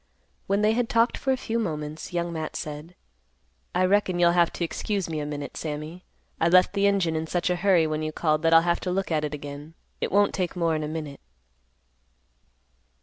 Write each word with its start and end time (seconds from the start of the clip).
When 0.47 0.63
they 0.63 0.71
had 0.73 0.89
talked 0.89 1.15
for 1.15 1.31
a 1.31 1.37
few 1.37 1.59
moments, 1.59 2.11
Young 2.11 2.33
Matt 2.33 2.55
said, 2.55 2.95
"I 3.75 3.85
reckon 3.85 4.17
you'll 4.17 4.31
have 4.31 4.51
to 4.53 4.63
excuse 4.63 5.07
me 5.07 5.19
a 5.19 5.27
minute, 5.27 5.55
Sammy; 5.55 6.05
I 6.39 6.49
left 6.49 6.73
the 6.73 6.87
engine 6.87 7.15
in 7.15 7.27
such 7.27 7.51
a 7.51 7.55
hurry 7.57 7.85
when 7.85 8.01
you 8.01 8.11
called 8.11 8.41
that 8.41 8.51
I'll 8.51 8.63
have 8.63 8.79
to 8.79 8.89
look 8.91 9.11
at 9.11 9.23
it 9.23 9.35
again. 9.35 9.75
It 10.01 10.11
won't 10.11 10.33
take 10.33 10.55
more'n 10.55 10.81
a 10.81 10.87
minute." 10.87 11.21